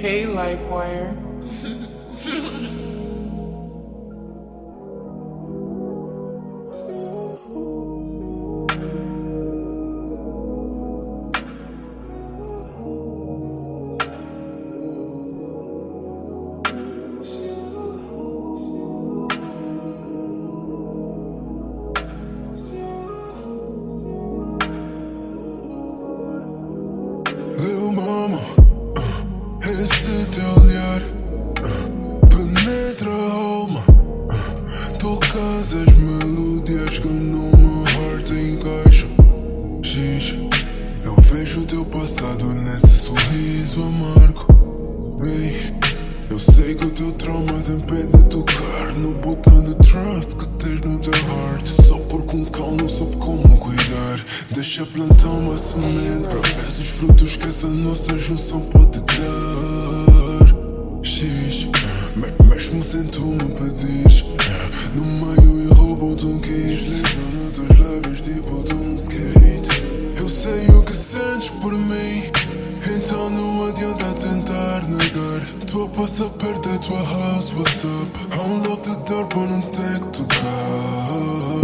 [0.00, 1.12] Hey, Livewire.
[29.82, 31.00] esse teu olhar
[32.28, 33.82] penetra a alma.
[34.98, 39.08] Tocas as melodias que no meu heart encaixam.
[39.82, 40.34] X,
[41.02, 45.18] eu vejo o teu passado nesse sorriso amargo.
[45.24, 45.74] Ei,
[46.28, 49.74] eu sei que o teu trauma te impede de tocar no botão de
[52.90, 54.20] soube como cuidar.
[54.50, 60.50] Deixa plantar uma semente para ver os frutos que essa nossa junção pode dar.
[61.04, 61.68] X,
[62.16, 64.24] me- mesmo sem tu me pedires.
[64.94, 67.02] No meio e roubo tu quis.
[67.02, 69.84] Levando teus lábios tipo tu no skate.
[70.18, 72.24] Eu sei o que sentes por mim.
[72.96, 75.46] Então não adianta tentar negar.
[75.66, 78.10] Tua passa perto da tua house, what's up?
[78.32, 81.59] Há um lote de dor para não ter que tocar.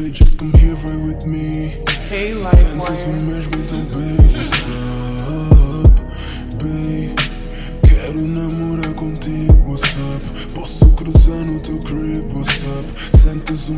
[0.00, 1.74] baby, just come here right with me.
[2.08, 3.90] Hey, Santa's management up.
[7.82, 9.76] Quero namorar contigo,
[10.54, 12.44] Posso cruzar no teu crib,
[13.16, 13.68] Santas.